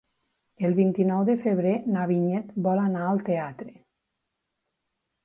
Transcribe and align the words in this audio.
El 0.67 0.71
vint-i-nou 0.77 1.19
de 1.27 1.35
febrer 1.43 1.73
na 1.97 2.05
Vinyet 2.11 2.49
vol 2.69 2.81
anar 2.85 3.05
al 3.11 3.21
teatre. 3.29 3.69